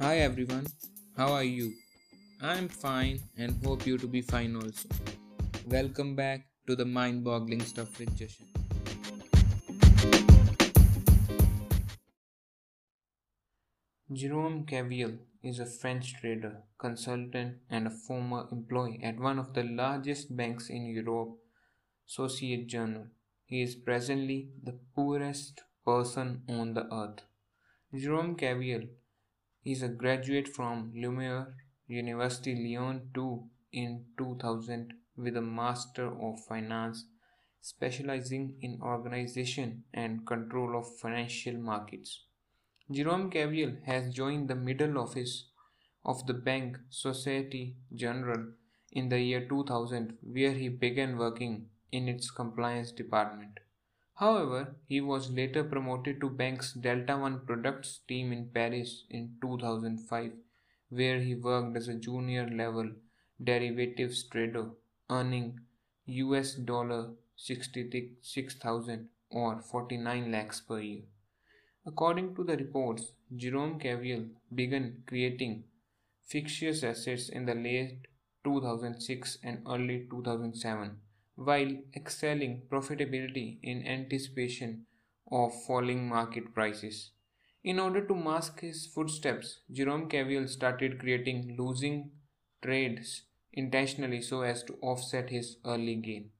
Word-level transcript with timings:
Hi 0.00 0.18
everyone, 0.18 0.66
how 1.16 1.32
are 1.32 1.44
you? 1.44 1.72
I'm 2.42 2.68
fine 2.68 3.20
and 3.38 3.64
hope 3.64 3.86
you 3.86 3.96
to 3.96 4.08
be 4.08 4.22
fine 4.22 4.56
also. 4.56 4.88
Welcome 5.66 6.16
back 6.16 6.46
to 6.66 6.74
the 6.74 6.84
mind 6.84 7.22
boggling 7.22 7.60
stuff 7.60 7.96
with 8.00 8.10
Jashan. 8.18 8.50
Jerome 14.12 14.66
Kerviel 14.66 15.18
is 15.44 15.60
a 15.60 15.66
French 15.66 16.14
trader, 16.20 16.64
consultant, 16.76 17.58
and 17.70 17.86
a 17.86 17.90
former 17.90 18.48
employee 18.50 19.00
at 19.02 19.20
one 19.20 19.38
of 19.38 19.54
the 19.54 19.62
largest 19.62 20.36
banks 20.36 20.70
in 20.70 20.86
Europe, 20.86 21.36
Societe 22.04 22.66
Generale. 22.66 23.06
He 23.44 23.62
is 23.62 23.76
presently 23.76 24.48
the 24.60 24.78
poorest 24.96 25.62
person 25.86 26.42
on 26.48 26.74
the 26.74 26.92
earth. 26.92 27.22
Jerome 27.94 28.34
Kerviel 29.64 29.72
is 29.72 29.82
a 29.82 29.88
graduate 29.88 30.48
from 30.48 30.92
Lumiere 30.94 31.54
University 31.86 32.54
Lyon 32.54 33.10
2 33.14 33.44
in 33.72 34.04
2000 34.18 34.92
with 35.16 35.36
a 35.36 35.40
Master 35.40 36.12
of 36.20 36.44
Finance 36.48 37.06
specializing 37.60 38.56
in 38.60 38.78
organization 38.82 39.84
and 39.94 40.26
control 40.26 40.78
of 40.78 40.98
financial 40.98 41.54
markets. 41.54 42.24
Jerome 42.90 43.30
Kerviel 43.30 43.82
has 43.86 44.12
joined 44.12 44.48
the 44.48 44.54
middle 44.54 44.98
office 44.98 45.46
of 46.04 46.26
the 46.26 46.34
bank 46.34 46.76
Societe 46.90 47.76
Generale 47.94 48.52
in 48.92 49.08
the 49.08 49.20
year 49.20 49.48
2000 49.48 50.18
where 50.22 50.52
he 50.52 50.68
began 50.68 51.16
working 51.16 51.66
in 51.90 52.08
its 52.08 52.30
compliance 52.30 52.92
department. 52.92 53.60
However, 54.16 54.76
he 54.86 55.00
was 55.00 55.30
later 55.30 55.64
promoted 55.64 56.20
to 56.20 56.30
bank's 56.30 56.72
Delta 56.72 57.16
One 57.18 57.44
products 57.44 58.00
team 58.06 58.32
in 58.32 58.48
Paris 58.50 59.04
in 59.10 59.36
2005 59.40 60.32
where 60.90 61.20
he 61.20 61.34
worked 61.34 61.76
as 61.76 61.88
a 61.88 61.94
junior 61.94 62.48
level 62.48 62.92
derivatives 63.42 64.22
trader 64.22 64.70
earning 65.10 65.60
US 66.06 66.54
dollar 66.54 67.14
66,000 67.36 69.08
or 69.30 69.60
49 69.60 70.30
lakhs 70.30 70.60
per 70.60 70.80
year. 70.80 71.02
According 71.84 72.36
to 72.36 72.44
the 72.44 72.56
reports, 72.56 73.12
Jerome 73.34 73.80
Kerviel 73.80 74.30
began 74.54 75.02
creating 75.06 75.64
fictitious 76.24 76.84
assets 76.84 77.28
in 77.28 77.46
the 77.46 77.54
late 77.54 78.06
2006 78.44 79.38
and 79.42 79.66
early 79.66 80.06
2007 80.08 81.00
while 81.36 81.76
excelling 81.94 82.62
profitability 82.70 83.58
in 83.62 83.86
anticipation 83.86 84.86
of 85.30 85.52
falling 85.66 86.08
market 86.08 86.54
prices. 86.54 87.10
In 87.62 87.78
order 87.78 88.06
to 88.06 88.14
mask 88.14 88.60
his 88.60 88.86
footsteps, 88.86 89.60
Jerome 89.72 90.08
Kerviel 90.08 90.48
started 90.48 90.98
creating 90.98 91.56
losing 91.58 92.10
trades 92.62 93.22
intentionally 93.52 94.20
so 94.20 94.42
as 94.42 94.62
to 94.64 94.74
offset 94.82 95.30
his 95.30 95.56
early 95.64 95.96
gain. 95.96 96.30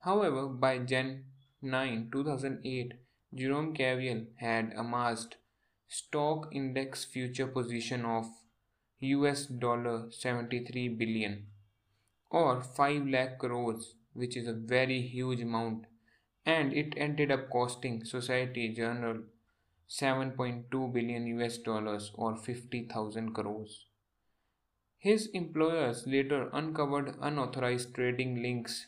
However, 0.00 0.46
by 0.46 0.78
Jan 0.78 1.24
9, 1.62 2.10
2008, 2.12 2.94
Jerome 3.34 3.74
Kerviel 3.74 4.26
had 4.36 4.72
amassed 4.76 5.36
stock 5.86 6.48
index 6.52 7.04
future 7.04 7.46
position 7.46 8.04
of 8.04 8.26
US 9.00 9.46
dollar 9.46 10.10
73 10.10 10.88
billion 10.88 11.46
or 12.30 12.62
5 12.62 13.06
lakh 13.06 13.38
crores 13.38 13.94
which 14.18 14.36
is 14.36 14.48
a 14.48 14.60
very 14.76 15.00
huge 15.00 15.40
amount 15.40 15.84
and 16.44 16.72
it 16.72 16.94
ended 16.96 17.30
up 17.30 17.48
costing 17.50 18.04
Societe 18.04 18.68
Generale 18.74 19.22
7.2 19.88 20.92
billion 20.92 21.26
US 21.38 21.58
dollars 21.58 22.10
or 22.14 22.36
50,000 22.36 23.32
crores. 23.32 23.86
His 24.98 25.26
employers 25.32 26.06
later 26.06 26.50
uncovered 26.52 27.14
unauthorized 27.20 27.94
trading 27.94 28.42
links 28.42 28.86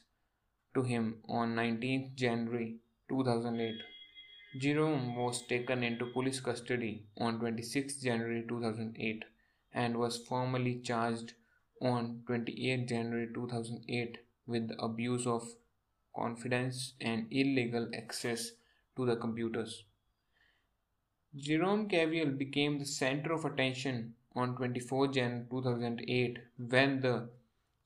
to 0.75 0.83
him 0.83 1.19
on 1.29 1.55
19th 1.55 2.15
January 2.15 2.79
2008. 3.09 3.77
Jerome 4.59 5.15
was 5.17 5.47
taken 5.47 5.85
into 5.85 6.07
police 6.07 6.41
custody 6.41 7.05
on 7.17 7.39
26 7.39 8.01
January 8.03 8.45
2008 8.49 9.25
and 9.73 9.97
was 9.97 10.19
formally 10.19 10.81
charged 10.81 11.35
on 11.81 12.23
28 12.27 12.89
January 12.89 13.29
2008 13.33 14.19
with 14.50 14.69
the 14.69 14.78
abuse 14.83 15.27
of 15.27 15.49
confidence 16.15 16.94
and 17.00 17.27
illegal 17.31 17.88
access 17.97 18.50
to 18.97 19.06
the 19.06 19.16
computers. 19.16 19.84
Jerome 21.37 21.88
Kerviel 21.88 22.37
became 22.37 22.78
the 22.78 22.84
center 22.84 23.33
of 23.33 23.44
attention 23.44 24.15
on 24.34 24.56
24 24.56 25.09
Jan 25.09 25.47
2008 25.50 26.39
when 26.69 27.00
the 27.00 27.28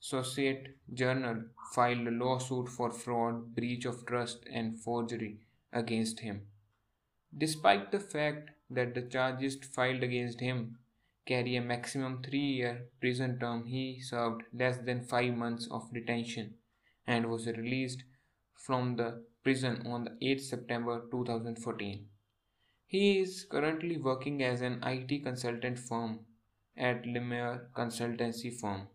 Societe 0.00 0.70
Generale 0.92 1.44
filed 1.74 2.06
a 2.06 2.10
lawsuit 2.10 2.68
for 2.68 2.90
fraud, 2.90 3.54
breach 3.54 3.84
of 3.84 4.04
trust, 4.06 4.44
and 4.52 4.78
forgery 4.78 5.38
against 5.72 6.20
him. 6.20 6.42
Despite 7.36 7.90
the 7.90 8.00
fact 8.00 8.50
that 8.70 8.94
the 8.94 9.02
charges 9.02 9.56
filed 9.56 10.02
against 10.02 10.40
him 10.40 10.78
carry 11.26 11.56
a 11.56 11.62
maximum 11.62 12.22
three 12.22 12.52
year 12.58 12.86
prison 13.00 13.38
term, 13.38 13.66
he 13.66 14.00
served 14.00 14.42
less 14.52 14.78
than 14.78 15.04
five 15.04 15.34
months 15.34 15.68
of 15.70 15.92
detention 15.92 16.54
and 17.06 17.30
was 17.30 17.46
released 17.46 18.04
from 18.54 18.96
the 18.96 19.24
prison 19.42 19.86
on 19.86 20.04
the 20.04 20.10
8th 20.22 20.40
September 20.40 21.02
2014. 21.10 22.06
He 22.86 23.20
is 23.20 23.46
currently 23.50 23.98
working 23.98 24.42
as 24.42 24.60
an 24.60 24.82
IT 24.82 25.22
consultant 25.22 25.78
firm 25.78 26.20
at 26.76 27.06
Lumiere 27.06 27.68
Consultancy 27.74 28.52
Firm. 28.60 28.88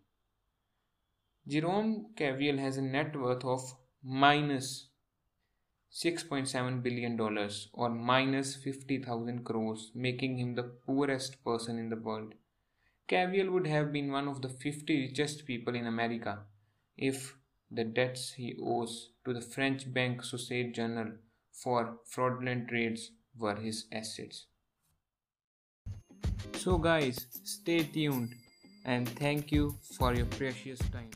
Jerome 1.47 2.13
Kerviel 2.15 2.59
has 2.59 2.77
a 2.77 2.81
net 2.81 3.15
worth 3.15 3.43
of 3.43 3.61
minus 4.03 4.88
$6.7 5.91 6.83
billion 6.83 7.19
or 7.73 7.89
minus 7.89 8.55
50,000 8.55 9.43
crores, 9.43 9.91
making 9.95 10.37
him 10.37 10.55
the 10.55 10.63
poorest 10.63 11.43
person 11.43 11.79
in 11.79 11.89
the 11.89 11.95
world. 11.95 12.33
Kerviel 13.09 13.51
would 13.51 13.65
have 13.65 13.91
been 13.91 14.11
one 14.11 14.27
of 14.27 14.41
the 14.41 14.49
50 14.49 15.07
richest 15.07 15.45
people 15.45 15.75
in 15.75 15.87
America 15.87 16.39
if 16.95 17.35
the 17.71 17.83
debts 17.83 18.33
he 18.33 18.55
owes 18.61 19.11
to 19.25 19.33
the 19.33 19.41
French 19.41 19.91
bank 19.91 20.23
Societe 20.23 20.71
Generale 20.71 21.13
for 21.51 21.97
fraudulent 22.05 22.67
trades 22.67 23.11
were 23.37 23.55
his 23.55 23.85
assets. 23.91 24.45
So, 26.53 26.77
guys, 26.77 27.27
stay 27.43 27.83
tuned 27.83 28.35
and 28.85 29.07
thank 29.07 29.51
you 29.51 29.75
for 29.97 30.13
your 30.13 30.25
precious 30.25 30.79
time. 30.91 31.09